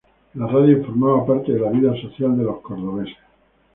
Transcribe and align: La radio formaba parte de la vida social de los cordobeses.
La 0.33 0.47
radio 0.47 0.83
formaba 0.83 1.23
parte 1.27 1.51
de 1.53 1.59
la 1.59 1.69
vida 1.69 1.93
social 2.01 2.35
de 2.35 2.43
los 2.43 2.59
cordobeses. 2.61 3.17